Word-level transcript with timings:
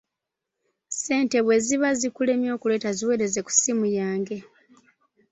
Ssente 0.93 1.37
bwe 1.45 1.55
ziba 1.65 1.89
zikulemye 1.99 2.49
okuleeta 2.57 2.89
ziweereze 2.97 3.39
ku 3.45 3.51
ssimu 3.55 3.85
yange. 3.99 4.37